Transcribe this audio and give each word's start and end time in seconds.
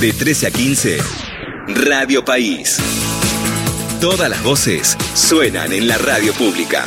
De 0.00 0.14
13 0.14 0.46
a 0.46 0.50
15, 0.50 0.98
Radio 1.68 2.24
País. 2.24 2.78
Todas 4.00 4.30
las 4.30 4.42
voces 4.42 4.96
suenan 5.14 5.74
en 5.74 5.86
la 5.88 5.98
radio 5.98 6.32
pública. 6.32 6.86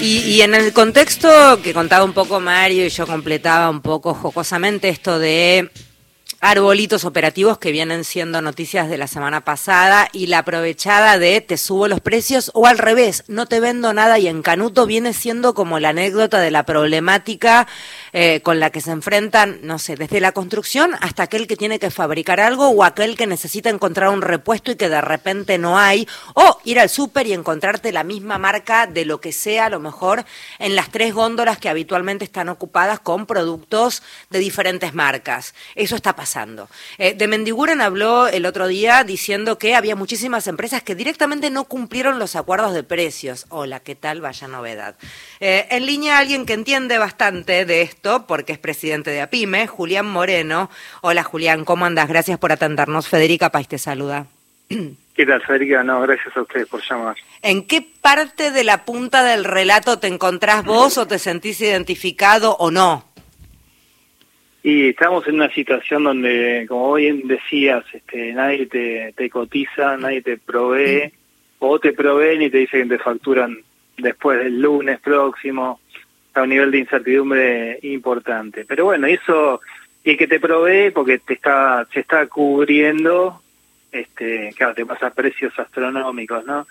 Y, 0.00 0.42
en 0.42 0.54
el 0.54 0.72
contexto 0.72 1.60
que 1.60 1.74
contaba 1.74 2.04
un 2.04 2.12
poco 2.12 2.38
Mario 2.38 2.86
y 2.86 2.90
yo 2.90 3.04
completaba 3.04 3.68
un 3.68 3.80
poco 3.80 4.14
jocosamente 4.14 4.90
esto 4.90 5.18
de 5.18 5.70
arbolitos 6.44 7.06
operativos 7.06 7.56
que 7.56 7.72
vienen 7.72 8.04
siendo 8.04 8.42
noticias 8.42 8.90
de 8.90 8.98
la 8.98 9.06
semana 9.06 9.46
pasada 9.46 10.10
y 10.12 10.26
la 10.26 10.40
aprovechada 10.40 11.18
de 11.18 11.40
te 11.40 11.56
subo 11.56 11.88
los 11.88 12.00
precios 12.00 12.50
o 12.52 12.66
al 12.66 12.76
revés, 12.76 13.24
no 13.28 13.46
te 13.46 13.60
vendo 13.60 13.94
nada 13.94 14.18
y 14.18 14.28
en 14.28 14.42
Canuto 14.42 14.84
viene 14.84 15.14
siendo 15.14 15.54
como 15.54 15.78
la 15.80 15.88
anécdota 15.88 16.40
de 16.40 16.50
la 16.50 16.64
problemática 16.64 17.66
eh, 18.12 18.42
con 18.42 18.60
la 18.60 18.68
que 18.68 18.82
se 18.82 18.90
enfrentan, 18.90 19.60
no 19.62 19.78
sé, 19.78 19.96
desde 19.96 20.20
la 20.20 20.32
construcción 20.32 20.90
hasta 21.00 21.22
aquel 21.22 21.46
que 21.46 21.56
tiene 21.56 21.78
que 21.78 21.90
fabricar 21.90 22.40
algo 22.40 22.68
o 22.68 22.84
aquel 22.84 23.16
que 23.16 23.26
necesita 23.26 23.70
encontrar 23.70 24.10
un 24.10 24.20
repuesto 24.20 24.70
y 24.70 24.76
que 24.76 24.90
de 24.90 25.00
repente 25.00 25.56
no 25.56 25.78
hay, 25.78 26.06
o 26.34 26.60
ir 26.64 26.78
al 26.78 26.90
súper 26.90 27.26
y 27.26 27.32
encontrarte 27.32 27.90
la 27.90 28.04
misma 28.04 28.36
marca 28.36 28.86
de 28.86 29.06
lo 29.06 29.18
que 29.18 29.32
sea, 29.32 29.66
a 29.66 29.70
lo 29.70 29.80
mejor 29.80 30.26
en 30.58 30.76
las 30.76 30.90
tres 30.90 31.14
góndolas 31.14 31.56
que 31.56 31.70
habitualmente 31.70 32.26
están 32.26 32.50
ocupadas 32.50 33.00
con 33.00 33.24
productos 33.24 34.02
de 34.28 34.40
diferentes 34.40 34.92
marcas. 34.92 35.54
Eso 35.74 35.96
está 35.96 36.14
pasando 36.14 36.33
eh, 36.98 37.14
de 37.14 37.28
Mendiguren 37.28 37.80
habló 37.80 38.26
el 38.26 38.46
otro 38.46 38.66
día 38.66 39.04
diciendo 39.04 39.58
que 39.58 39.74
había 39.74 39.96
muchísimas 39.96 40.46
empresas 40.46 40.82
que 40.82 40.94
directamente 40.94 41.50
no 41.50 41.64
cumplieron 41.64 42.18
los 42.18 42.36
acuerdos 42.36 42.74
de 42.74 42.82
precios. 42.82 43.46
Hola, 43.50 43.80
¿qué 43.80 43.94
tal? 43.94 44.20
Vaya 44.20 44.48
novedad. 44.48 44.96
Eh, 45.40 45.66
en 45.70 45.86
línea 45.86 46.18
alguien 46.18 46.46
que 46.46 46.54
entiende 46.54 46.98
bastante 46.98 47.64
de 47.64 47.82
esto, 47.82 48.26
porque 48.26 48.52
es 48.52 48.58
presidente 48.58 49.10
de 49.10 49.22
APIME, 49.22 49.66
Julián 49.66 50.06
Moreno. 50.06 50.70
Hola 51.02 51.22
Julián, 51.22 51.64
¿cómo 51.64 51.84
andas? 51.84 52.08
Gracias 52.08 52.38
por 52.38 52.52
atendernos. 52.52 53.08
Federica 53.08 53.50
País 53.50 53.68
te 53.68 53.78
saluda. 53.78 54.26
¿Qué 54.68 55.26
tal, 55.26 55.42
Federica? 55.42 55.84
No, 55.84 56.00
gracias 56.00 56.36
a 56.36 56.42
ustedes 56.42 56.66
por 56.66 56.82
llamar. 56.82 57.16
¿En 57.42 57.66
qué 57.66 57.86
parte 58.00 58.50
de 58.50 58.64
la 58.64 58.84
punta 58.84 59.22
del 59.22 59.44
relato 59.44 59.98
te 59.98 60.08
encontrás 60.08 60.64
vos 60.64 60.98
o 60.98 61.06
te 61.06 61.18
sentís 61.18 61.60
identificado 61.60 62.56
o 62.58 62.70
no? 62.70 63.13
Y 64.66 64.88
estamos 64.88 65.28
en 65.28 65.34
una 65.34 65.50
situación 65.50 66.04
donde, 66.04 66.64
como 66.66 66.94
bien 66.94 67.28
decías, 67.28 67.84
este, 67.92 68.32
nadie 68.32 68.64
te, 68.64 69.12
te 69.14 69.28
cotiza, 69.28 69.98
nadie 69.98 70.22
te 70.22 70.38
provee, 70.38 71.12
o 71.58 71.78
te 71.78 71.92
proveen 71.92 72.40
y 72.40 72.48
te 72.48 72.58
dicen 72.58 72.88
que 72.88 72.96
te 72.96 73.02
facturan 73.02 73.58
después 73.98 74.38
del 74.38 74.62
lunes 74.62 75.00
próximo, 75.00 75.80
a 76.32 76.42
un 76.42 76.48
nivel 76.48 76.70
de 76.70 76.78
incertidumbre 76.78 77.78
importante. 77.82 78.64
Pero 78.64 78.86
bueno, 78.86 79.06
eso, 79.06 79.60
y 80.02 80.12
el 80.12 80.16
que 80.16 80.26
te 80.26 80.40
provee, 80.40 80.90
porque 80.92 81.18
te 81.18 81.34
está, 81.34 81.86
se 81.92 82.00
está 82.00 82.26
cubriendo, 82.26 83.42
este, 83.92 84.54
claro, 84.56 84.72
te 84.72 84.86
pasa 84.86 85.10
precios 85.10 85.52
astronómicos, 85.58 86.42
¿no? 86.46 86.66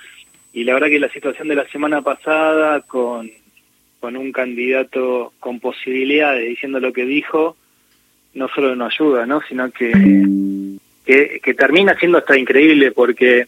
Y 0.52 0.64
la 0.64 0.74
verdad 0.74 0.88
que 0.88 1.00
la 1.00 1.10
situación 1.10 1.48
de 1.48 1.56
la 1.56 1.68
semana 1.68 2.02
pasada, 2.02 2.82
con, 2.82 3.30
con 4.00 4.18
un 4.18 4.32
candidato 4.32 5.32
con 5.40 5.60
posibilidades, 5.60 6.50
diciendo 6.50 6.80
lo 6.80 6.92
que 6.92 7.06
dijo, 7.06 7.56
no 8.34 8.48
solo 8.50 8.76
no 8.76 8.86
ayuda, 8.86 9.26
¿no? 9.26 9.42
sino 9.42 9.70
que, 9.72 9.92
que, 11.06 11.54
termina 11.54 11.96
siendo 11.96 12.18
hasta 12.18 12.38
increíble 12.38 12.92
porque 12.92 13.48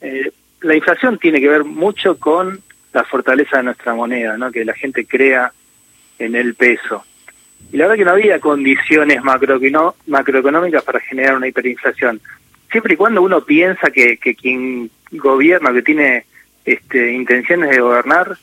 eh, 0.00 0.30
la 0.60 0.74
inflación 0.74 1.18
tiene 1.18 1.40
que 1.40 1.48
ver 1.48 1.64
mucho 1.64 2.18
con 2.18 2.60
la 2.92 3.04
fortaleza 3.04 3.58
de 3.58 3.62
nuestra 3.64 3.94
moneda, 3.94 4.36
¿no? 4.36 4.50
que 4.50 4.64
la 4.64 4.74
gente 4.74 5.06
crea 5.06 5.52
en 6.18 6.34
el 6.34 6.54
peso. 6.54 7.04
Y 7.72 7.76
la 7.76 7.84
verdad 7.84 7.98
que 7.98 8.04
no 8.04 8.12
había 8.12 8.40
condiciones 8.40 9.22
macroeconómicas 9.22 10.82
para 10.84 11.00
generar 11.00 11.36
una 11.36 11.48
hiperinflación. 11.48 12.20
Siempre 12.70 12.94
y 12.94 12.96
cuando 12.96 13.22
uno 13.22 13.44
piensa 13.44 13.90
que, 13.90 14.16
que 14.16 14.34
quien 14.34 14.90
gobierna, 15.12 15.72
que 15.72 15.82
tiene 15.82 16.24
este, 16.64 17.12
intenciones 17.12 17.70
de 17.70 17.80
gobernar, 17.80 18.36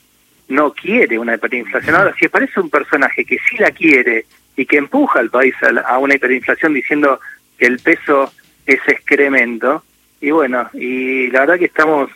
no 0.48 0.72
quiere 0.72 1.18
una 1.18 1.34
hiperinflación. 1.34 1.96
Ahora, 1.96 2.14
si 2.18 2.26
aparece 2.26 2.60
un 2.60 2.70
personaje 2.70 3.24
que 3.24 3.38
sí 3.48 3.56
la 3.58 3.70
quiere 3.70 4.26
y 4.56 4.66
que 4.66 4.78
empuja 4.78 5.20
al 5.20 5.30
país 5.30 5.54
a, 5.62 5.98
una 5.98 6.14
hiperinflación 6.14 6.74
diciendo 6.74 7.20
que 7.58 7.66
el 7.66 7.78
peso 7.78 8.32
es 8.66 8.80
excremento. 8.88 9.84
Y 10.20 10.30
bueno, 10.30 10.68
y 10.72 11.28
la 11.28 11.40
verdad 11.40 11.58
que 11.58 11.66
estamos 11.66 12.10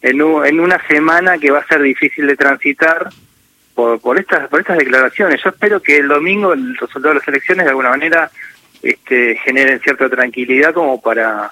en, 0.00 0.20
en 0.20 0.60
una 0.60 0.86
semana 0.86 1.38
que 1.38 1.50
va 1.50 1.58
a 1.58 1.66
ser 1.66 1.82
difícil 1.82 2.26
de 2.26 2.36
transitar 2.36 3.10
por, 3.74 4.00
por, 4.00 4.18
estas, 4.18 4.48
por 4.48 4.60
estas 4.60 4.78
declaraciones. 4.78 5.42
Yo 5.42 5.50
espero 5.50 5.80
que 5.82 5.98
el 5.98 6.08
domingo 6.08 6.52
el 6.52 6.76
resultado 6.76 7.14
de 7.14 7.20
las 7.20 7.28
elecciones 7.28 7.64
de 7.64 7.70
alguna 7.70 7.90
manera 7.90 8.30
este, 8.82 9.36
generen 9.44 9.80
cierta 9.80 10.08
tranquilidad 10.08 10.72
como 10.72 11.00
para, 11.00 11.50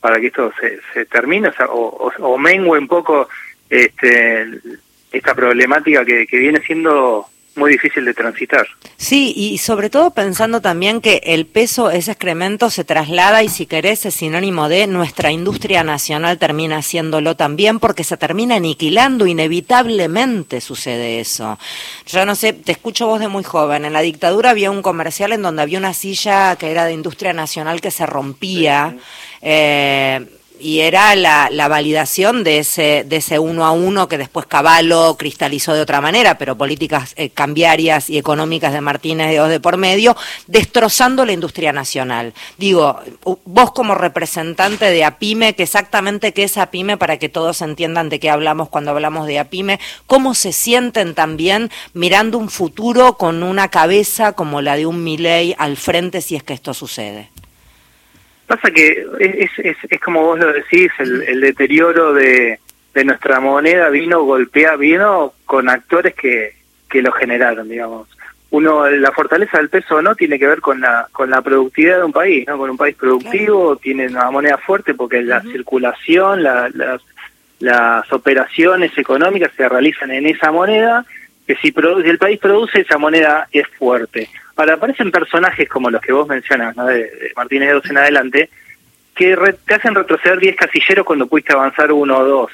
para 0.00 0.20
que 0.20 0.28
esto 0.28 0.52
se, 0.60 0.80
se 0.94 1.04
termine 1.06 1.50
o, 1.68 2.12
o, 2.18 2.38
mengue 2.38 2.70
un 2.70 2.88
poco 2.88 3.28
este, 3.68 4.46
esta 5.10 5.34
problemática 5.34 6.04
que, 6.04 6.26
que 6.26 6.38
viene 6.38 6.60
siendo 6.62 7.26
muy 7.54 7.72
difícil 7.72 8.04
de 8.04 8.14
transitar. 8.14 8.66
Sí, 8.96 9.32
y 9.36 9.58
sobre 9.58 9.90
todo 9.90 10.12
pensando 10.12 10.60
también 10.60 11.00
que 11.00 11.20
el 11.24 11.46
peso, 11.46 11.90
ese 11.90 12.12
excremento 12.12 12.70
se 12.70 12.84
traslada 12.84 13.42
y 13.42 13.48
si 13.48 13.66
querés 13.66 14.06
es 14.06 14.14
sinónimo 14.14 14.68
de 14.68 14.86
nuestra 14.86 15.30
industria 15.30 15.84
nacional 15.84 16.38
termina 16.38 16.78
haciéndolo 16.78 17.36
también 17.36 17.78
porque 17.78 18.04
se 18.04 18.16
termina 18.16 18.56
aniquilando, 18.56 19.26
inevitablemente 19.26 20.60
sucede 20.60 21.20
eso. 21.20 21.58
Yo 22.06 22.24
no 22.24 22.34
sé, 22.34 22.52
te 22.52 22.72
escucho 22.72 23.06
vos 23.06 23.20
de 23.20 23.28
muy 23.28 23.44
joven, 23.44 23.84
en 23.84 23.92
la 23.92 24.00
dictadura 24.00 24.50
había 24.50 24.70
un 24.70 24.82
comercial 24.82 25.32
en 25.32 25.42
donde 25.42 25.62
había 25.62 25.78
una 25.78 25.94
silla 25.94 26.56
que 26.56 26.70
era 26.70 26.86
de 26.86 26.94
industria 26.94 27.32
nacional 27.32 27.80
que 27.80 27.90
se 27.90 28.06
rompía. 28.06 28.96
Eh, 29.40 30.26
y 30.62 30.80
era 30.80 31.14
la, 31.16 31.48
la, 31.50 31.68
validación 31.68 32.44
de 32.44 32.58
ese, 32.58 33.04
de 33.04 33.16
ese 33.16 33.38
uno 33.38 33.66
a 33.66 33.72
uno 33.72 34.08
que 34.08 34.16
después 34.16 34.46
Caballo 34.46 35.16
cristalizó 35.16 35.74
de 35.74 35.80
otra 35.80 36.00
manera, 36.00 36.38
pero 36.38 36.56
políticas 36.56 37.14
eh, 37.16 37.30
cambiarias 37.30 38.08
y 38.08 38.18
económicas 38.18 38.72
de 38.72 38.80
Martínez 38.80 39.30
de 39.30 39.42
de 39.42 39.60
por 39.60 39.76
medio, 39.76 40.16
destrozando 40.46 41.26
la 41.26 41.32
industria 41.32 41.72
nacional. 41.72 42.32
Digo, 42.58 43.00
vos 43.44 43.72
como 43.72 43.94
representante 43.94 44.90
de 44.90 45.04
APIME, 45.04 45.54
que 45.54 45.64
exactamente 45.64 46.32
qué 46.32 46.44
es 46.44 46.56
APIME 46.56 46.96
para 46.96 47.18
que 47.18 47.28
todos 47.28 47.60
entiendan 47.60 48.08
de 48.08 48.20
qué 48.20 48.30
hablamos 48.30 48.68
cuando 48.68 48.92
hablamos 48.92 49.26
de 49.26 49.40
APIME, 49.40 49.80
cómo 50.06 50.34
se 50.34 50.52
sienten 50.52 51.14
también 51.14 51.70
mirando 51.92 52.38
un 52.38 52.48
futuro 52.48 53.16
con 53.16 53.42
una 53.42 53.68
cabeza 53.68 54.32
como 54.32 54.62
la 54.62 54.76
de 54.76 54.86
un 54.86 55.02
Milei 55.02 55.54
al 55.58 55.76
frente 55.76 56.20
si 56.20 56.36
es 56.36 56.44
que 56.44 56.54
esto 56.54 56.72
sucede. 56.72 57.31
Pasa 58.52 58.70
que 58.70 59.06
es, 59.18 59.50
es, 59.56 59.76
es 59.88 60.00
como 60.02 60.24
vos 60.24 60.38
lo 60.38 60.52
decís, 60.52 60.92
el, 60.98 61.22
el 61.22 61.40
deterioro 61.40 62.12
de, 62.12 62.60
de 62.92 63.04
nuestra 63.04 63.40
moneda 63.40 63.88
vino 63.88 64.24
golpea, 64.24 64.76
vino 64.76 65.32
con 65.46 65.70
actores 65.70 66.12
que, 66.14 66.54
que 66.90 67.00
lo 67.00 67.12
generaron, 67.12 67.66
digamos. 67.66 68.08
Uno, 68.50 68.90
la 68.90 69.10
fortaleza 69.10 69.56
del 69.56 69.70
peso 69.70 70.02
no 70.02 70.14
tiene 70.14 70.38
que 70.38 70.46
ver 70.46 70.60
con 70.60 70.82
la, 70.82 71.08
con 71.12 71.30
la 71.30 71.40
productividad 71.40 71.96
de 71.96 72.04
un 72.04 72.12
país, 72.12 72.46
¿no? 72.46 72.58
Con 72.58 72.68
un 72.68 72.76
país 72.76 72.94
productivo 72.94 73.76
tiene 73.76 74.08
una 74.08 74.30
moneda 74.30 74.58
fuerte 74.58 74.92
porque 74.92 75.22
la 75.22 75.40
circulación, 75.40 76.42
la, 76.42 76.68
las, 76.74 77.00
las 77.58 78.12
operaciones 78.12 78.92
económicas 78.98 79.50
se 79.56 79.66
realizan 79.66 80.10
en 80.10 80.26
esa 80.26 80.52
moneda, 80.52 81.06
que 81.46 81.54
si, 81.56 81.72
si 81.72 82.10
el 82.10 82.18
país 82.18 82.38
produce, 82.38 82.82
esa 82.82 82.98
moneda 82.98 83.48
es 83.50 83.66
fuerte. 83.78 84.28
Ahora, 84.56 84.74
aparecen 84.74 85.10
personajes 85.10 85.68
como 85.68 85.90
los 85.90 86.00
que 86.00 86.12
vos 86.12 86.28
mencionas, 86.28 86.76
¿no? 86.76 86.86
de, 86.86 87.32
Martínez 87.36 87.70
de 87.70 87.90
en 87.90 87.98
adelante, 87.98 88.50
que 89.14 89.36
te 89.66 89.74
hacen 89.74 89.94
retroceder 89.94 90.38
10 90.38 90.56
casilleros 90.56 91.06
cuando 91.06 91.26
pudiste 91.26 91.52
avanzar 91.52 91.92
uno 91.92 92.18
o 92.18 92.24
dos. 92.24 92.52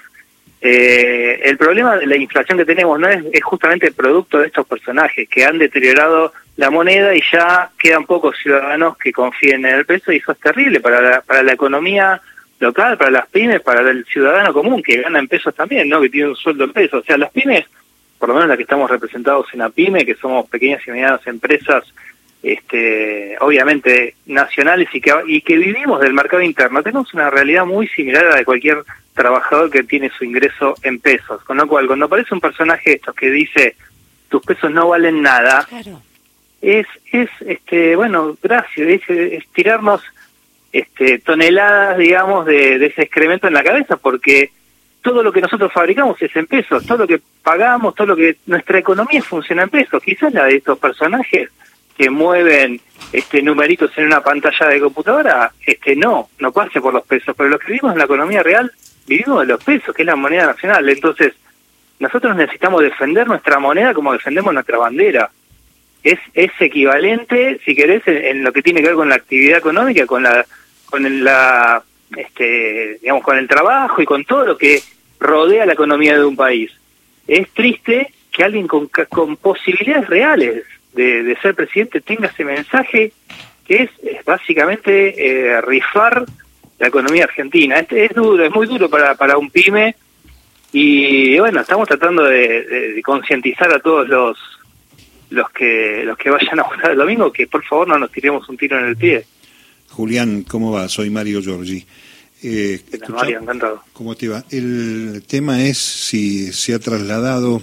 Eh, 0.60 1.40
el 1.44 1.56
problema 1.56 1.96
de 1.96 2.06
la 2.06 2.16
inflación 2.16 2.58
que 2.58 2.64
tenemos 2.64 2.98
no 2.98 3.08
es, 3.08 3.24
es 3.32 3.44
justamente 3.44 3.92
producto 3.92 4.38
de 4.38 4.48
estos 4.48 4.66
personajes 4.66 5.28
que 5.28 5.44
han 5.44 5.56
deteriorado 5.58 6.32
la 6.56 6.70
moneda 6.70 7.14
y 7.14 7.22
ya 7.32 7.70
quedan 7.78 8.04
pocos 8.04 8.36
ciudadanos 8.42 8.98
que 8.98 9.12
confíen 9.12 9.64
en 9.64 9.76
el 9.76 9.86
peso 9.86 10.10
y 10.10 10.16
eso 10.16 10.32
es 10.32 10.38
terrible 10.38 10.80
para 10.80 11.00
la, 11.00 11.20
para 11.20 11.44
la 11.44 11.52
economía 11.52 12.20
local, 12.58 12.98
para 12.98 13.12
las 13.12 13.28
pymes, 13.28 13.60
para 13.60 13.88
el 13.88 14.04
ciudadano 14.06 14.52
común 14.52 14.82
que 14.82 15.00
gana 15.00 15.20
en 15.20 15.28
pesos 15.28 15.54
también, 15.54 15.88
¿no? 15.88 16.00
Que 16.00 16.10
tiene 16.10 16.30
un 16.30 16.36
sueldo 16.36 16.64
en 16.64 16.72
pesos. 16.72 17.02
O 17.02 17.06
sea, 17.06 17.16
las 17.16 17.30
pymes 17.30 17.66
por 18.18 18.28
lo 18.28 18.34
menos 18.34 18.48
la 18.48 18.56
que 18.56 18.64
estamos 18.64 18.90
representados 18.90 19.46
en 19.52 19.62
APIME, 19.62 20.04
que 20.04 20.14
somos 20.16 20.48
pequeñas 20.48 20.82
y 20.86 20.90
medianas 20.90 21.26
empresas, 21.26 21.84
este, 22.42 23.36
obviamente 23.40 24.14
nacionales 24.26 24.88
y 24.92 25.00
que, 25.00 25.12
y 25.26 25.40
que 25.40 25.56
vivimos 25.56 26.00
del 26.00 26.14
mercado 26.14 26.42
interno, 26.42 26.82
tenemos 26.82 27.12
una 27.14 27.30
realidad 27.30 27.64
muy 27.64 27.88
similar 27.88 28.26
a 28.26 28.30
la 28.30 28.36
de 28.36 28.44
cualquier 28.44 28.84
trabajador 29.14 29.70
que 29.70 29.82
tiene 29.82 30.10
su 30.10 30.24
ingreso 30.24 30.74
en 30.82 31.00
pesos. 31.00 31.42
Con 31.44 31.56
lo 31.56 31.66
cual, 31.66 31.86
cuando 31.86 32.06
aparece 32.06 32.34
un 32.34 32.40
personaje 32.40 32.94
estos 32.94 33.14
que 33.14 33.30
dice 33.30 33.76
tus 34.28 34.42
pesos 34.42 34.70
no 34.70 34.88
valen 34.88 35.22
nada, 35.22 35.66
es, 36.60 36.86
es 37.12 37.30
este, 37.40 37.96
bueno, 37.96 38.36
gracias, 38.42 39.02
es, 39.08 39.48
tirarnos 39.52 40.02
este, 40.70 41.18
toneladas, 41.18 41.96
digamos, 41.98 42.46
de, 42.46 42.78
de 42.78 42.86
ese 42.86 43.02
excremento 43.02 43.48
en 43.48 43.54
la 43.54 43.64
cabeza, 43.64 43.96
porque 43.96 44.50
todo 45.02 45.22
lo 45.22 45.32
que 45.32 45.40
nosotros 45.40 45.72
fabricamos 45.72 46.20
es 46.20 46.34
en 46.36 46.46
pesos, 46.46 46.84
todo 46.86 46.98
lo 46.98 47.06
que 47.06 47.20
pagamos, 47.42 47.94
todo 47.94 48.08
lo 48.08 48.16
que 48.16 48.36
nuestra 48.46 48.78
economía 48.78 49.22
funciona 49.22 49.62
en 49.62 49.70
pesos. 49.70 50.02
Quizás 50.02 50.32
la 50.32 50.44
de 50.44 50.56
estos 50.56 50.78
personajes 50.78 51.50
que 51.96 52.10
mueven 52.10 52.80
este 53.12 53.42
numeritos 53.42 53.90
en 53.96 54.06
una 54.06 54.22
pantalla 54.22 54.68
de 54.68 54.80
computadora, 54.80 55.52
este 55.64 55.96
no, 55.96 56.28
no 56.38 56.52
pase 56.52 56.80
por 56.80 56.92
los 56.92 57.04
pesos, 57.04 57.34
pero 57.36 57.48
los 57.48 57.60
que 57.60 57.72
vivimos 57.72 57.92
en 57.92 57.98
la 57.98 58.04
economía 58.04 58.42
real 58.42 58.70
vivimos 59.06 59.40
de 59.40 59.46
los 59.46 59.64
pesos, 59.64 59.94
que 59.94 60.02
es 60.02 60.06
la 60.06 60.16
moneda 60.16 60.46
nacional. 60.46 60.88
Entonces, 60.88 61.34
nosotros 61.98 62.36
necesitamos 62.36 62.82
defender 62.82 63.26
nuestra 63.26 63.58
moneda 63.58 63.94
como 63.94 64.12
defendemos 64.12 64.52
nuestra 64.52 64.78
bandera. 64.78 65.30
Es, 66.02 66.20
es 66.34 66.52
equivalente, 66.60 67.60
si 67.64 67.74
querés, 67.74 68.02
en, 68.06 68.44
lo 68.44 68.52
que 68.52 68.62
tiene 68.62 68.80
que 68.80 68.88
ver 68.88 68.96
con 68.96 69.08
la 69.08 69.16
actividad 69.16 69.58
económica, 69.58 70.06
con 70.06 70.22
la, 70.22 70.46
con 70.86 71.24
la, 71.24 71.82
este, 72.16 72.98
digamos, 73.00 73.22
con 73.22 73.38
el 73.38 73.48
trabajo 73.48 74.00
y 74.02 74.06
con 74.06 74.24
todo 74.24 74.44
lo 74.44 74.58
que 74.58 74.82
rodea 75.20 75.66
la 75.66 75.72
economía 75.72 76.16
de 76.16 76.24
un 76.24 76.36
país. 76.36 76.72
Es 77.26 77.48
triste 77.50 78.12
que 78.32 78.44
alguien 78.44 78.68
con, 78.68 78.88
posibilidades 79.36 80.08
reales 80.08 80.64
de, 80.94 81.36
ser 81.42 81.54
presidente 81.54 82.00
tenga 82.00 82.28
ese 82.28 82.44
mensaje 82.44 83.12
que 83.66 83.82
es, 83.82 84.24
básicamente 84.24 85.14
eh, 85.18 85.60
rifar 85.60 86.24
la 86.78 86.86
economía 86.86 87.24
argentina. 87.24 87.78
Este 87.78 88.06
es 88.06 88.14
duro, 88.14 88.44
es 88.44 88.52
muy 88.52 88.66
duro 88.66 88.88
para, 88.88 89.36
un 89.36 89.50
pyme 89.50 89.96
y 90.72 91.38
bueno, 91.38 91.60
estamos 91.60 91.88
tratando 91.88 92.24
de, 92.24 93.00
concientizar 93.04 93.72
a 93.72 93.80
todos 93.80 94.08
los 94.08 94.38
los 95.30 95.50
que 95.50 96.04
los 96.06 96.16
que 96.16 96.30
vayan 96.30 96.58
a 96.58 96.62
votar 96.62 96.92
el 96.92 96.96
domingo 96.96 97.30
que 97.30 97.46
por 97.46 97.62
favor 97.62 97.86
no 97.86 97.98
nos 97.98 98.10
tiremos 98.10 98.48
un 98.48 98.56
tiro 98.56 98.78
en 98.78 98.86
el 98.86 98.96
pie. 98.96 99.26
Julián, 99.90 100.42
¿cómo 100.42 100.72
va? 100.72 100.88
Soy 100.88 101.10
Mario 101.10 101.42
Giorgi. 101.42 101.84
Eh, 102.42 102.80
Mario, 103.08 103.40
encantado. 103.40 103.82
¿Cómo 103.92 104.14
te 104.14 104.28
va? 104.28 104.44
El 104.50 105.24
tema 105.26 105.64
es 105.64 105.78
si 105.78 106.52
se 106.52 106.74
ha 106.74 106.78
trasladado 106.78 107.62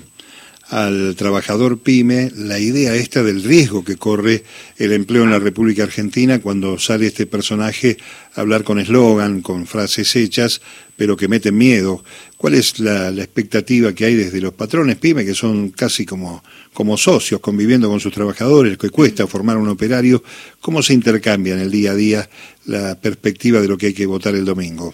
al 0.70 1.16
trabajador 1.16 1.78
pyme 1.80 2.32
la 2.36 2.58
idea 2.58 2.96
esta 2.96 3.22
del 3.22 3.44
riesgo 3.44 3.86
que 3.86 3.98
corre 3.98 4.44
el 4.78 4.94
empleo 4.94 5.24
en 5.24 5.30
la 5.32 5.40
República 5.40 5.84
Argentina 5.84 6.42
cuando 6.42 6.80
sale 6.80 7.06
este 7.06 7.28
personaje 7.28 7.98
a 8.36 8.42
hablar 8.42 8.64
con 8.64 8.80
eslogan, 8.80 9.42
con 9.42 9.68
frases 9.68 10.16
hechas, 10.16 10.62
pero 10.98 11.16
que 11.16 11.28
meten 11.28 11.58
miedo. 11.58 12.04
¿Cuál 12.38 12.56
es 12.56 12.80
la, 12.80 13.10
expectativa 13.10 13.94
que 13.94 14.06
hay 14.06 14.16
desde 14.16 14.42
los 14.42 14.54
patrones 14.54 14.96
pyme, 14.98 15.24
que 15.24 15.36
son 15.36 15.70
casi 15.70 16.06
como, 16.06 16.44
como 16.74 16.98
socios, 16.98 17.40
conviviendo 17.42 17.88
con 17.88 18.00
sus 18.00 18.14
trabajadores, 18.14 18.78
que 18.78 18.90
cuesta 18.90 19.28
formar 19.28 19.58
un 19.58 19.70
operario? 19.70 20.24
¿Cómo 20.62 20.82
se 20.82 20.94
intercambia 20.94 21.54
en 21.54 21.60
el 21.60 21.72
día 21.72 21.92
a 21.92 21.96
día 21.96 22.30
la 22.66 22.96
perspectiva 23.00 23.62
de 23.62 23.68
lo 23.68 23.78
que 23.78 23.88
hay 23.88 23.94
que 23.94 24.06
votar 24.08 24.34
el 24.34 24.46
domingo? 24.46 24.94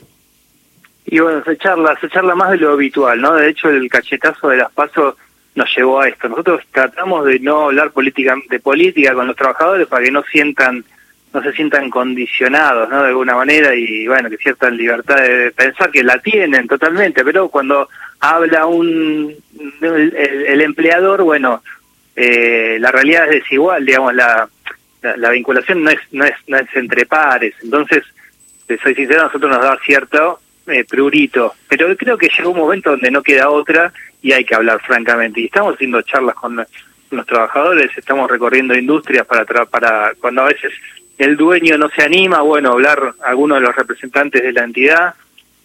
Y 1.05 1.19
bueno, 1.19 1.43
se 1.43 1.57
charla, 1.57 1.97
se 1.99 2.09
charla 2.09 2.35
más 2.35 2.51
de 2.51 2.57
lo 2.57 2.73
habitual, 2.73 3.19
¿no? 3.21 3.35
De 3.35 3.49
hecho, 3.49 3.69
el 3.69 3.89
cachetazo 3.89 4.49
de 4.49 4.57
las 4.57 4.71
pasos 4.71 5.15
nos 5.55 5.75
llevó 5.75 6.01
a 6.01 6.07
esto. 6.07 6.29
Nosotros 6.29 6.61
tratamos 6.71 7.25
de 7.25 7.39
no 7.39 7.65
hablar 7.65 7.91
política 7.91 8.35
de 8.49 8.59
política 8.59 9.13
con 9.13 9.27
los 9.27 9.35
trabajadores 9.35 9.87
para 9.87 10.03
que 10.03 10.11
no 10.11 10.23
sientan 10.23 10.83
no 11.33 11.41
se 11.41 11.53
sientan 11.53 11.89
condicionados, 11.89 12.89
¿no? 12.89 13.03
De 13.03 13.09
alguna 13.09 13.35
manera 13.35 13.73
y 13.73 14.05
bueno, 14.05 14.29
que 14.29 14.37
cierta 14.37 14.69
libertad 14.69 15.15
de 15.15 15.51
pensar 15.51 15.89
que 15.89 16.03
la 16.03 16.19
tienen 16.19 16.67
totalmente, 16.67 17.23
pero 17.23 17.47
cuando 17.47 17.87
habla 18.19 18.65
un 18.65 19.33
el, 19.81 20.61
empleador, 20.61 21.23
bueno, 21.23 21.63
eh, 22.17 22.77
la 22.79 22.91
realidad 22.91 23.29
es 23.29 23.43
desigual, 23.43 23.85
digamos, 23.85 24.13
la, 24.13 24.49
la, 25.01 25.29
vinculación 25.29 25.83
no 25.83 25.91
es 25.91 25.99
no 26.11 26.25
es 26.25 26.35
no 26.47 26.57
es 26.57 26.67
entre 26.75 27.05
pares, 27.05 27.55
entonces, 27.63 28.03
soy 28.83 28.93
sincero, 28.93 29.21
a 29.21 29.25
nosotros 29.25 29.51
nos 29.51 29.61
da 29.61 29.79
cierto 29.85 30.39
eh, 30.67 30.85
prurito, 30.85 31.55
pero 31.67 31.95
creo 31.97 32.17
que 32.17 32.29
llegó 32.29 32.51
un 32.51 32.59
momento 32.59 32.91
donde 32.91 33.11
no 33.11 33.23
queda 33.23 33.49
otra 33.49 33.91
y 34.21 34.31
hay 34.31 34.43
que 34.43 34.55
hablar 34.55 34.81
francamente. 34.81 35.41
Y 35.41 35.45
estamos 35.45 35.75
haciendo 35.75 36.01
charlas 36.01 36.35
con 36.35 36.65
los 37.11 37.25
trabajadores, 37.25 37.91
estamos 37.97 38.29
recorriendo 38.29 38.77
industrias 38.77 39.25
para, 39.25 39.45
para 39.65 40.13
cuando 40.19 40.43
a 40.43 40.47
veces 40.47 40.71
el 41.17 41.37
dueño 41.37 41.77
no 41.77 41.89
se 41.89 42.03
anima, 42.03 42.41
bueno, 42.41 42.71
hablar 42.71 43.13
alguno 43.23 43.55
de 43.55 43.61
los 43.61 43.75
representantes 43.75 44.41
de 44.41 44.53
la 44.53 44.63
entidad 44.63 45.15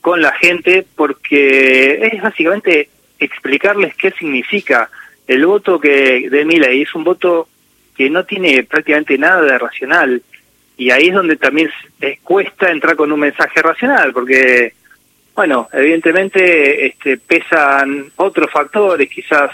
con 0.01 0.21
la 0.21 0.33
gente, 0.33 0.87
porque 0.95 2.09
es 2.13 2.23
básicamente 2.23 2.89
explicarles 3.19 3.95
qué 3.97 4.11
significa 4.13 4.91
el 5.27 5.47
voto 5.47 5.81
que 5.81 6.29
de 6.31 6.45
Milei 6.45 6.83
es 6.83 6.95
un 6.95 7.05
voto 7.05 7.49
que 7.97 8.11
no 8.11 8.25
tiene 8.25 8.63
prácticamente 8.65 9.19
nada 9.19 9.43
de 9.43 9.59
racional 9.59 10.23
y 10.77 10.91
ahí 10.91 11.09
es 11.09 11.15
donde 11.15 11.37
también 11.37 11.71
cuesta 12.23 12.71
entrar 12.71 12.95
con 12.97 13.11
un 13.11 13.21
mensaje 13.21 13.63
racional 13.63 14.13
porque 14.13 14.75
bueno, 15.37 15.69
evidentemente 15.71 16.87
este, 16.87 17.19
pesan 17.19 18.11
otros 18.17 18.51
factores, 18.51 19.09
quizás 19.11 19.51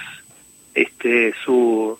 este, 0.73 1.35
su, 1.45 1.99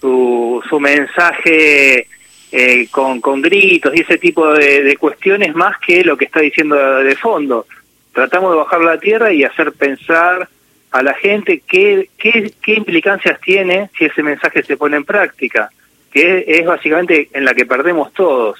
su, 0.00 0.64
su 0.66 0.80
mensaje 0.80 2.08
eh, 2.50 2.88
con, 2.90 3.20
con 3.20 3.42
gritos 3.42 3.94
y 3.94 4.00
ese 4.00 4.16
tipo 4.16 4.54
de, 4.54 4.96
cuestiones 4.98 5.54
más 5.54 5.78
que 5.78 6.02
lo 6.02 6.16
que 6.16 6.24
está 6.24 6.40
diciendo 6.40 6.74
de 6.76 7.14
fondo. 7.14 7.66
Tratamos 8.14 8.52
de 8.52 8.58
bajar 8.58 8.80
la 8.80 8.98
tierra 8.98 9.30
y 9.30 9.44
hacer 9.44 9.72
pensar 9.72 10.48
a 10.90 11.02
la 11.02 11.12
gente 11.12 11.62
qué, 11.66 12.08
qué, 12.16 12.50
qué 12.62 12.74
implicancias 12.74 13.38
tiene 13.42 13.90
si 13.96 14.06
ese 14.06 14.22
mensaje 14.22 14.62
se 14.62 14.78
pone 14.78 14.96
en 14.96 15.04
práctica, 15.04 15.70
que 16.10 16.44
es 16.46 16.64
básicamente 16.64 17.28
en 17.34 17.44
la 17.44 17.52
que 17.52 17.66
perdemos 17.66 18.12
todos. 18.14 18.58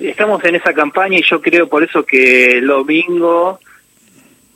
Estamos 0.00 0.42
en 0.44 0.56
esa 0.56 0.72
campaña 0.72 1.18
y 1.18 1.22
yo 1.22 1.40
creo 1.40 1.68
por 1.68 1.84
eso 1.84 2.04
que 2.04 2.58
el 2.58 2.66
domingo 2.66 3.60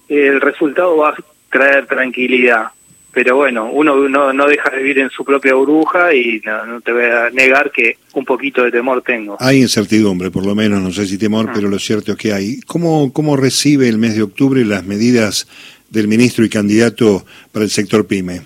el 0.08 0.40
resultado 0.40 0.96
va 0.96 1.10
a 1.10 1.16
traer 1.50 1.86
tranquilidad. 1.86 2.66
Pero 3.12 3.36
bueno, 3.36 3.70
uno 3.72 4.08
no, 4.10 4.32
no 4.34 4.46
deja 4.46 4.68
de 4.68 4.76
vivir 4.76 4.98
en 4.98 5.08
su 5.08 5.24
propia 5.24 5.54
burbuja 5.54 6.12
y 6.12 6.42
no, 6.44 6.82
te 6.82 6.92
voy 6.92 7.04
a 7.04 7.30
negar 7.30 7.72
que 7.72 7.96
un 8.12 8.26
poquito 8.26 8.62
de 8.62 8.70
temor 8.70 9.00
tengo. 9.00 9.38
Hay 9.40 9.62
incertidumbre, 9.62 10.30
por 10.30 10.44
lo 10.44 10.54
menos, 10.54 10.82
no 10.82 10.90
sé 10.90 11.06
si 11.06 11.16
temor, 11.16 11.46
ah. 11.48 11.52
pero 11.54 11.68
lo 11.68 11.78
cierto 11.78 12.12
es 12.12 12.18
que 12.18 12.34
hay. 12.34 12.60
¿Cómo, 12.66 13.14
¿Cómo 13.14 13.38
recibe 13.38 13.88
el 13.88 13.96
mes 13.96 14.16
de 14.16 14.22
octubre 14.22 14.62
las 14.66 14.84
medidas 14.84 15.48
del 15.88 16.08
ministro 16.08 16.44
y 16.44 16.50
candidato 16.50 17.24
para 17.52 17.64
el 17.64 17.70
sector 17.70 18.06
PYME? 18.06 18.42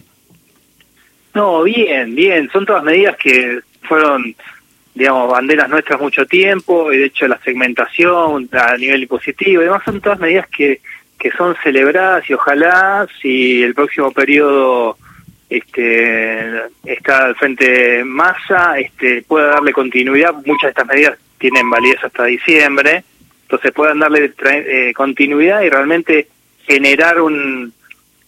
No, 1.34 1.64
bien, 1.64 2.14
bien. 2.14 2.48
Son 2.52 2.64
todas 2.64 2.84
medidas 2.84 3.16
que 3.16 3.60
fueron 3.82 4.36
digamos, 4.94 5.30
banderas 5.30 5.68
nuestras 5.68 6.00
mucho 6.00 6.26
tiempo, 6.26 6.92
y 6.92 6.98
de 6.98 7.06
hecho 7.06 7.28
la 7.28 7.38
segmentación 7.40 8.48
a 8.52 8.76
nivel 8.76 9.02
impositivo, 9.02 9.62
y 9.62 9.64
demás 9.64 9.82
son 9.84 10.00
todas 10.00 10.18
medidas 10.18 10.46
que, 10.48 10.80
que 11.18 11.30
son 11.32 11.54
celebradas 11.62 12.28
y 12.28 12.34
ojalá 12.34 13.06
si 13.20 13.62
el 13.62 13.74
próximo 13.74 14.10
periodo 14.10 14.96
este, 15.48 16.62
está 16.84 17.26
al 17.26 17.36
frente 17.36 18.02
masa, 18.04 18.78
este, 18.78 19.22
pueda 19.22 19.48
darle 19.48 19.72
continuidad, 19.72 20.34
muchas 20.46 20.62
de 20.62 20.68
estas 20.68 20.86
medidas 20.86 21.18
tienen 21.38 21.68
validez 21.68 22.02
hasta 22.02 22.24
diciembre, 22.24 23.04
entonces 23.42 23.72
puedan 23.72 23.98
darle 23.98 24.32
eh, 24.44 24.92
continuidad 24.94 25.62
y 25.62 25.68
realmente 25.68 26.28
generar 26.66 27.20
un, 27.20 27.72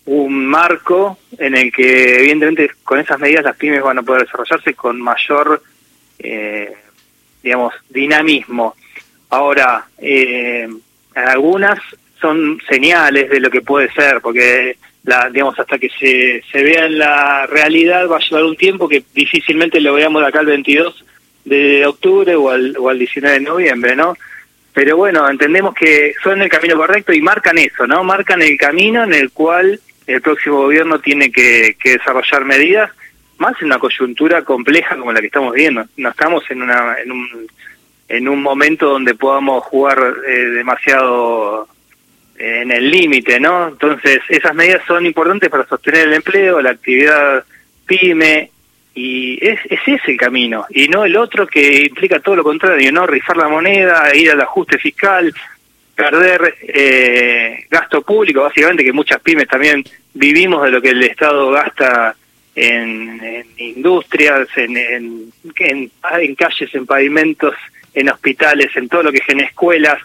un 0.07 0.47
marco 0.47 1.19
en 1.39 1.57
el 1.57 1.73
que 1.73 2.19
evidentemente 2.19 2.71
con 2.83 2.99
esas 2.99 3.21
medidas 3.21 3.45
las 3.45 3.57
pymes 3.57 3.83
van 3.83 3.99
a 3.99 4.03
poder 4.03 4.25
desarrollarse 4.25 4.75
con 4.75 5.01
mayor 5.01 5.63
eh, 6.23 6.73
digamos, 7.43 7.75
dinamismo. 7.89 8.77
Ahora, 9.31 9.87
eh, 9.99 10.69
algunas 11.15 11.79
son 12.21 12.61
señales 12.69 13.29
de 13.31 13.41
lo 13.41 13.51
que 13.51 13.63
puede 13.63 13.93
ser, 13.93 14.21
porque 14.21 14.77
la, 15.05 15.29
digamos, 15.31 15.59
hasta 15.59 15.79
que 15.79 15.89
se, 15.89 16.43
se 16.51 16.63
vea 16.63 16.87
en 16.87 16.99
la 16.99 17.47
realidad 17.47 18.09
va 18.09 18.19
a 18.19 18.21
llevar 18.21 18.45
un 18.45 18.57
tiempo 18.57 18.89
que 18.89 19.03
difícilmente 19.13 19.81
lo 19.81 19.95
veamos 19.95 20.23
acá 20.23 20.41
al 20.41 20.47
22 20.47 21.05
de 21.45 21.85
octubre 21.87 22.37
o 22.37 22.51
al, 22.51 22.77
o 22.79 22.89
al 22.89 22.99
19 22.99 23.39
de 23.39 23.45
noviembre, 23.45 23.97
¿no? 23.97 24.17
Pero 24.73 24.97
bueno, 24.97 25.29
entendemos 25.29 25.75
que 25.75 26.15
son 26.23 26.41
el 26.41 26.49
camino 26.49 26.77
correcto 26.77 27.13
y 27.13 27.21
marcan 27.21 27.59
eso, 27.59 27.87
¿no? 27.87 28.05
Marcan 28.05 28.41
el 28.41 28.57
camino 28.57 29.03
en 29.05 29.13
el 29.13 29.31
cual 29.33 29.81
el 30.07 30.23
próximo 30.23 30.63
gobierno 30.63 31.01
tiene 31.01 31.31
que, 31.31 31.77
que 31.79 31.99
desarrollar 31.99 32.45
medidas 32.45 32.91
más 33.43 33.61
en 33.61 33.67
una 33.67 33.79
coyuntura 33.79 34.43
compleja 34.43 34.97
como 34.97 35.13
la 35.13 35.21
que 35.21 35.27
estamos 35.27 35.53
viendo. 35.53 35.85
No 35.97 36.09
estamos 36.09 36.51
en, 36.51 36.63
una, 36.63 36.97
en, 37.03 37.13
un, 37.13 37.47
en 38.09 38.29
un 38.29 38.41
momento 38.41 38.89
donde 38.89 39.15
podamos 39.15 39.65
jugar 39.65 39.99
eh, 40.27 40.31
demasiado 40.31 41.69
en 42.39 42.71
el 42.73 42.91
límite, 42.91 43.39
¿no? 43.39 43.69
Entonces, 43.69 44.21
esas 44.29 44.55
medidas 44.55 44.83
son 44.87 45.05
importantes 45.05 45.51
para 45.51 45.67
sostener 45.67 46.09
el 46.09 46.15
empleo, 46.15 46.61
la 46.61 46.71
actividad 46.71 47.45
pyme, 47.87 48.51
y 48.95 49.39
es, 49.45 49.61
es 49.69 49.81
ese 49.87 50.13
el 50.13 50.17
camino, 50.17 50.67
y 50.71 50.89
no 50.89 51.05
el 51.05 51.17
otro 51.17 51.47
que 51.47 51.83
implica 51.83 52.21
todo 52.21 52.37
lo 52.37 52.45
contrario, 52.45 52.91
¿no? 52.93 53.07
Rifar 53.07 53.37
la 53.37 53.49
moneda, 53.49 54.15
ir 54.15 54.31
al 54.31 54.41
ajuste 54.41 54.79
fiscal, 54.79 55.33
perder 55.95 56.57
eh, 56.63 57.65
gasto 57.71 58.03
público, 58.03 58.43
básicamente 58.43 58.85
que 58.85 58.93
muchas 58.93 59.21
pymes 59.21 59.49
también 59.49 59.85
vivimos 60.15 60.63
de 60.65 60.71
lo 60.71 60.83
que 60.83 60.91
el 60.91 61.03
Estado 61.03 61.51
gasta 61.51 62.15
en, 62.55 63.45
industrias, 63.57 64.49
en, 64.57 64.77
en, 64.77 65.33
en, 65.57 66.35
calles, 66.35 66.75
en 66.75 66.87
pavimentos 66.87 67.55
en 67.95 68.09
hospitales, 68.09 68.75
en 68.77 68.89
todo 68.89 69.05
lo 69.05 69.13
que 69.13 69.19
es 69.19 69.29
en 69.29 69.41
escuelas. 69.41 69.99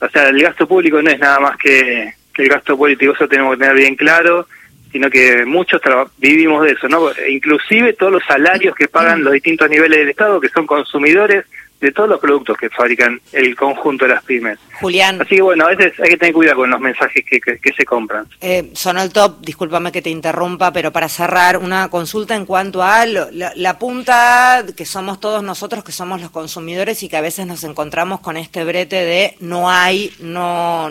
O 0.00 0.08
sea, 0.08 0.28
el 0.28 0.42
gasto 0.42 0.66
público 0.66 1.00
no 1.02 1.10
es 1.10 1.18
nada 1.18 1.40
más 1.40 1.56
que, 1.56 2.12
que 2.32 2.42
el 2.42 2.48
gasto 2.48 2.76
político, 2.76 3.12
eso 3.12 3.28
tenemos 3.28 3.56
que 3.56 3.60
tener 3.60 3.76
bien 3.76 3.96
claro, 3.96 4.46
sino 4.92 5.10
que 5.10 5.44
muchos 5.44 5.80
vivimos 6.18 6.64
de 6.64 6.72
eso, 6.72 6.88
¿no? 6.88 7.10
Inclusive 7.28 7.92
todos 7.92 8.12
los 8.12 8.24
salarios 8.24 8.74
que 8.74 8.88
pagan 8.88 9.22
los 9.22 9.32
distintos 9.32 9.68
niveles 9.68 9.98
del 9.98 10.08
Estado, 10.10 10.40
que 10.40 10.48
son 10.48 10.66
consumidores, 10.66 11.44
de 11.80 11.92
todos 11.92 12.08
los 12.08 12.20
productos 12.20 12.56
que 12.56 12.68
fabrican 12.70 13.20
el 13.32 13.54
conjunto 13.54 14.04
de 14.04 14.14
las 14.14 14.24
pymes. 14.24 14.58
Julián. 14.80 15.20
Así 15.20 15.36
que 15.36 15.42
bueno, 15.42 15.66
a 15.66 15.74
veces 15.74 15.92
hay 16.00 16.10
que 16.10 16.16
tener 16.16 16.34
cuidado 16.34 16.58
con 16.58 16.70
los 16.70 16.80
mensajes 16.80 17.24
que, 17.24 17.40
que, 17.40 17.72
se 17.72 17.84
compran. 17.84 18.26
Eh, 18.40 18.70
sonó 18.74 19.02
el 19.02 19.12
top, 19.12 19.40
discúlpame 19.40 19.92
que 19.92 20.02
te 20.02 20.10
interrumpa, 20.10 20.72
pero 20.72 20.92
para 20.92 21.08
cerrar, 21.08 21.58
una 21.58 21.88
consulta 21.88 22.34
en 22.34 22.46
cuanto 22.46 22.82
a 22.82 23.06
la, 23.06 23.78
punta 23.78 24.64
que 24.76 24.84
somos 24.84 25.20
todos 25.20 25.42
nosotros, 25.42 25.84
que 25.84 25.92
somos 25.92 26.20
los 26.20 26.30
consumidores 26.30 27.02
y 27.02 27.08
que 27.08 27.16
a 27.16 27.20
veces 27.20 27.46
nos 27.46 27.64
encontramos 27.64 28.20
con 28.20 28.36
este 28.36 28.64
brete 28.64 29.04
de 29.04 29.36
no 29.40 29.70
hay, 29.70 30.12
no, 30.20 30.90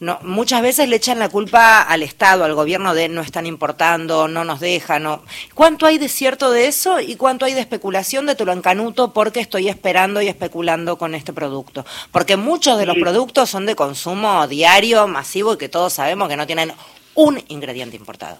no 0.00 0.18
muchas 0.22 0.62
veces 0.62 0.88
le 0.88 0.96
echan 0.96 1.18
la 1.18 1.28
culpa 1.28 1.82
al 1.82 2.02
Estado, 2.02 2.44
al 2.44 2.54
gobierno 2.54 2.94
de 2.94 3.08
no 3.08 3.20
están 3.20 3.46
importando, 3.46 4.28
no 4.28 4.44
nos 4.44 4.60
dejan. 4.60 5.04
No. 5.04 5.22
¿Cuánto 5.54 5.86
hay 5.86 5.98
de 5.98 6.08
cierto 6.08 6.50
de 6.50 6.66
eso 6.66 7.00
y 7.00 7.16
cuánto 7.16 7.44
hay 7.44 7.54
de 7.54 7.60
especulación 7.60 8.26
de 8.26 8.34
te 8.34 8.44
lo 8.44 8.52
encanuto 8.52 9.12
porque 9.12 9.40
estoy 9.40 9.68
esperando 9.68 10.20
especulando 10.28 10.96
con 10.96 11.14
este 11.14 11.32
producto. 11.32 11.84
Porque 12.10 12.36
muchos 12.36 12.78
de 12.78 12.86
los 12.86 12.96
productos 12.96 13.50
son 13.50 13.66
de 13.66 13.74
consumo 13.74 14.46
diario, 14.48 15.06
masivo 15.06 15.54
y 15.54 15.58
que 15.58 15.68
todos 15.68 15.92
sabemos 15.92 16.28
que 16.28 16.36
no 16.36 16.46
tienen 16.46 16.72
un 17.14 17.42
ingrediente 17.48 17.96
importado. 17.96 18.38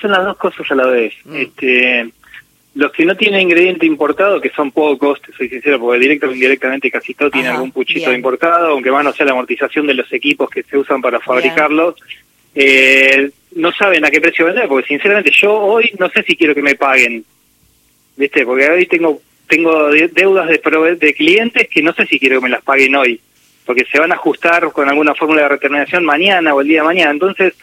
Son 0.00 0.10
las 0.10 0.24
dos 0.24 0.36
cosas 0.36 0.68
a 0.70 0.74
la 0.74 0.86
vez. 0.86 1.14
Mm. 1.24 1.36
Este, 1.36 2.12
los 2.76 2.92
que 2.92 3.06
no 3.06 3.16
tienen 3.16 3.40
ingrediente 3.40 3.86
importado, 3.86 4.40
que 4.40 4.50
son 4.50 4.70
pocos, 4.70 5.20
te 5.22 5.32
soy 5.32 5.48
sincero, 5.48 5.80
porque 5.80 5.98
directo 5.98 6.28
o 6.28 6.32
indirectamente 6.32 6.90
casi 6.90 7.14
todo 7.14 7.30
tiene 7.30 7.48
algún 7.48 7.72
puchito 7.72 8.12
importado, 8.12 8.68
aunque 8.68 8.90
van 8.90 9.06
a 9.06 9.12
ser 9.12 9.26
la 9.26 9.32
amortización 9.32 9.86
de 9.86 9.94
los 9.94 10.12
equipos 10.12 10.50
que 10.50 10.62
se 10.62 10.76
usan 10.76 11.00
para 11.00 11.18
fabricarlos, 11.18 11.94
eh, 12.54 13.30
no 13.54 13.72
saben 13.72 14.04
a 14.04 14.10
qué 14.10 14.20
precio 14.20 14.44
vender, 14.44 14.68
porque 14.68 14.88
sinceramente 14.88 15.30
yo 15.30 15.54
hoy 15.54 15.90
no 15.98 16.10
sé 16.10 16.22
si 16.22 16.36
quiero 16.36 16.54
que 16.54 16.62
me 16.62 16.74
paguen, 16.74 17.24
¿viste? 18.16 18.44
Porque 18.44 18.68
hoy 18.68 18.86
tengo 18.86 19.22
tengo 19.48 19.90
deudas 19.90 20.48
de, 20.48 20.96
de 20.96 21.14
clientes 21.14 21.68
que 21.68 21.82
no 21.82 21.92
sé 21.92 22.06
si 22.06 22.18
quiero 22.18 22.40
que 22.40 22.44
me 22.44 22.50
las 22.50 22.62
paguen 22.62 22.96
hoy, 22.96 23.20
porque 23.64 23.84
se 23.90 23.98
van 23.98 24.12
a 24.12 24.16
ajustar 24.16 24.70
con 24.72 24.88
alguna 24.88 25.14
fórmula 25.14 25.42
de 25.42 25.48
reterminación 25.48 26.04
mañana 26.04 26.54
o 26.54 26.60
el 26.60 26.68
día 26.68 26.80
de 26.80 26.86
mañana. 26.86 27.10
Entonces, 27.10 27.54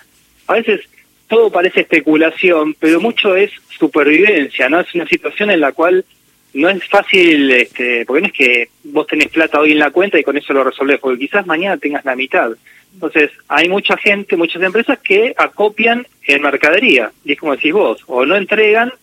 a 0.48 0.54
veces 0.54 0.82
todo 1.28 1.52
parece 1.52 1.82
especulación, 1.82 2.76
pero 2.80 3.02
mucho 3.02 3.36
es 3.36 3.52
supervivencia, 3.78 4.70
¿no? 4.70 4.80
Es 4.80 4.94
una 4.94 5.08
situación 5.08 5.50
en 5.52 5.62
la 5.62 5.72
cual 5.72 6.06
no 6.54 6.70
es 6.70 6.84
fácil, 6.88 7.52
este, 7.52 8.06
porque 8.06 8.22
no 8.22 8.28
es 8.28 8.34
que 8.34 8.70
vos 8.84 9.08
tenés 9.08 9.30
plata 9.30 9.60
hoy 9.60 9.72
en 9.72 9.80
la 9.80 9.92
cuenta 9.92 10.20
y 10.20 10.24
con 10.24 10.38
eso 10.38 10.54
lo 10.54 10.64
resolvés, 10.64 11.00
porque 11.00 11.20
quizás 11.20 11.48
mañana 11.48 11.78
tengas 11.78 12.06
la 12.06 12.16
mitad. 12.16 12.52
Entonces, 12.94 13.32
hay 13.48 13.70
mucha 13.70 13.98
gente, 13.98 14.38
muchas 14.38 14.62
empresas 14.62 15.00
que 15.00 15.34
acopian 15.36 16.06
en 16.28 16.42
mercadería, 16.42 17.12
y 17.26 17.32
es 17.32 17.40
como 17.40 17.56
decís 17.56 17.74
vos, 17.74 18.04
o 18.06 18.26
no 18.26 18.36
entregan 18.36 18.94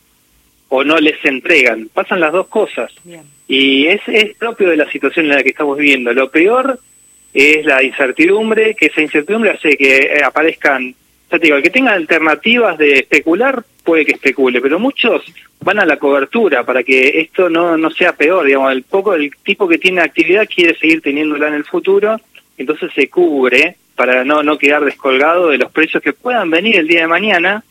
o 0.70 0.84
no 0.84 0.98
les 0.98 1.22
entregan. 1.24 1.88
Pasan 1.92 2.20
las 2.20 2.32
dos 2.32 2.46
cosas. 2.46 2.92
Y 3.46 3.86
es, 3.86 4.00
es 4.06 4.36
propio 4.36 4.70
de 4.70 4.76
la 4.76 4.90
situación 4.90 5.26
en 5.26 5.32
la 5.32 5.42
que 5.42 5.50
estamos 5.50 5.76
viviendo. 5.76 6.12
Lo 6.12 6.30
peor 6.30 6.78
es 7.34 7.64
la 7.66 7.82
incertidumbre, 7.82 8.74
que 8.74 8.86
esa 8.86 9.02
incertidumbre 9.02 9.50
hace 9.50 9.76
que 9.76 9.96
eh, 9.98 10.22
aparezcan, 10.24 10.94
ya 11.30 11.38
te 11.38 11.44
digo, 11.44 11.56
el 11.56 11.62
que 11.62 11.70
tenga 11.70 11.92
alternativas 11.92 12.78
de 12.78 13.00
especular 13.00 13.62
puede 13.84 14.04
que 14.04 14.12
especule, 14.12 14.60
pero 14.60 14.78
muchos 14.78 15.22
van 15.60 15.80
a 15.80 15.86
la 15.86 15.96
cobertura 15.96 16.64
para 16.64 16.82
que 16.82 17.20
esto 17.20 17.50
no, 17.50 17.76
no 17.76 17.90
sea 17.90 18.12
peor, 18.14 18.46
digamos, 18.46 18.72
el 18.72 18.84
poco 18.84 19.14
el 19.14 19.34
tipo 19.42 19.68
que 19.68 19.78
tiene 19.78 20.00
actividad 20.00 20.48
quiere 20.48 20.76
seguir 20.78 21.02
teniéndola 21.02 21.48
en 21.48 21.54
el 21.54 21.64
futuro, 21.64 22.20
entonces 22.56 22.90
se 22.94 23.08
cubre 23.08 23.76
para 23.96 24.24
no, 24.24 24.42
no 24.42 24.56
quedar 24.56 24.84
descolgado 24.84 25.48
de 25.48 25.58
los 25.58 25.72
precios 25.72 26.02
que 26.02 26.12
puedan 26.12 26.50
venir 26.50 26.76
el 26.76 26.88
día 26.88 27.00
de 27.00 27.06
mañana 27.06 27.64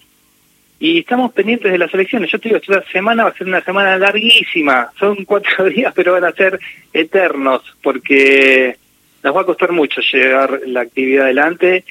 y 0.79 0.99
estamos 0.99 1.33
pendientes 1.33 1.71
de 1.71 1.77
las 1.77 1.93
elecciones. 1.93 2.31
Yo 2.31 2.39
te 2.39 2.49
digo, 2.49 2.61
esta 2.61 2.83
semana 2.91 3.23
va 3.23 3.29
a 3.29 3.37
ser 3.37 3.47
una 3.47 3.61
semana 3.61 3.97
larguísima, 3.97 4.89
son 4.97 5.25
cuatro 5.25 5.65
días, 5.65 5.93
pero 5.95 6.13
van 6.13 6.25
a 6.25 6.31
ser 6.31 6.59
eternos, 6.93 7.61
porque 7.83 8.77
nos 9.21 9.35
va 9.35 9.41
a 9.41 9.45
costar 9.45 9.73
mucho 9.73 10.01
llevar 10.01 10.61
la 10.65 10.81
actividad 10.81 11.25
adelante 11.25 11.83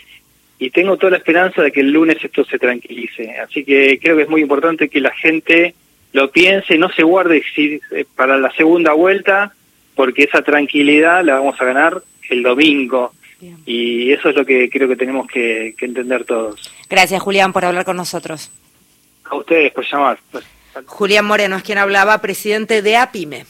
y 0.58 0.70
tengo 0.70 0.96
toda 0.96 1.12
la 1.12 1.18
esperanza 1.18 1.62
de 1.62 1.70
que 1.70 1.80
el 1.80 1.92
lunes 1.92 2.16
esto 2.22 2.44
se 2.44 2.58
tranquilice. 2.58 3.38
Así 3.38 3.64
que 3.64 3.98
creo 4.00 4.16
que 4.16 4.22
es 4.22 4.28
muy 4.28 4.40
importante 4.40 4.88
que 4.88 5.00
la 5.00 5.12
gente 5.12 5.74
lo 6.12 6.30
piense, 6.30 6.78
no 6.78 6.88
se 6.90 7.02
guarde 7.02 7.44
eh, 7.56 8.04
para 8.16 8.38
la 8.38 8.50
segunda 8.52 8.92
vuelta, 8.94 9.52
porque 9.94 10.24
esa 10.24 10.42
tranquilidad 10.42 11.22
la 11.24 11.34
vamos 11.34 11.60
a 11.60 11.64
ganar 11.64 12.02
el 12.30 12.42
domingo. 12.42 13.12
Y 13.66 14.10
eso 14.10 14.30
es 14.30 14.34
lo 14.34 14.44
que 14.44 14.68
creo 14.68 14.88
que 14.88 14.96
tenemos 14.96 15.28
que 15.28 15.74
entender 15.80 16.24
todos. 16.24 16.72
Gracias, 16.90 17.22
Julián, 17.22 17.52
por 17.52 17.64
hablar 17.64 17.84
con 17.84 17.96
nosotros. 17.96 18.50
A. 19.30 20.16
Julián 20.86 21.24
Moreno 21.24 21.56
es 21.56 21.62
quien 21.62 21.78
hablaba, 21.78 22.18
presidente 22.18 22.82
de 22.82 22.96
APIME. 22.96 23.46